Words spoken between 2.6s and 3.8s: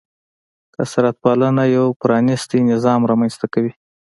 نظام رامنځته کوي.